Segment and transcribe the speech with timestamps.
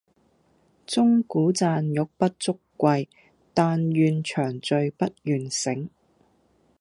[0.87, 3.07] 鐘鼓饌玉不足貴，
[3.53, 5.91] 但願長醉不願醒